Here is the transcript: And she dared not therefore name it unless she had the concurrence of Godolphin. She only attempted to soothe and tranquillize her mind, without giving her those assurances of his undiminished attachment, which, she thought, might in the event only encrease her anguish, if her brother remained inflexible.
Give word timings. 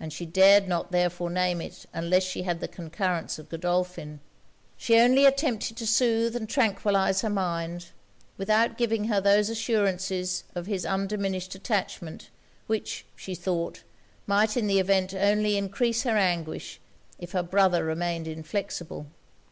And 0.00 0.12
she 0.12 0.26
dared 0.26 0.66
not 0.66 0.90
therefore 0.90 1.30
name 1.30 1.60
it 1.60 1.86
unless 1.94 2.24
she 2.24 2.42
had 2.42 2.58
the 2.58 2.66
concurrence 2.66 3.38
of 3.38 3.48
Godolphin. 3.48 4.18
She 4.76 4.98
only 4.98 5.24
attempted 5.26 5.76
to 5.76 5.86
soothe 5.86 6.34
and 6.34 6.48
tranquillize 6.48 7.20
her 7.20 7.30
mind, 7.30 7.90
without 8.36 8.76
giving 8.76 9.04
her 9.04 9.20
those 9.20 9.48
assurances 9.48 10.42
of 10.56 10.66
his 10.66 10.84
undiminished 10.84 11.54
attachment, 11.54 12.30
which, 12.66 13.06
she 13.14 13.36
thought, 13.36 13.84
might 14.26 14.56
in 14.56 14.66
the 14.66 14.80
event 14.80 15.14
only 15.14 15.56
encrease 15.56 16.02
her 16.02 16.16
anguish, 16.16 16.80
if 17.20 17.30
her 17.30 17.44
brother 17.44 17.84
remained 17.84 18.26
inflexible. 18.26 19.06